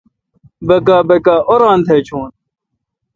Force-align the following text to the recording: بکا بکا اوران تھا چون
بکا 0.67 0.97
بکا 1.07 1.35
اوران 1.49 1.79
تھا 1.85 1.95
چون 2.07 2.29